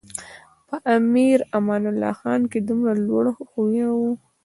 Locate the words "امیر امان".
0.95-1.83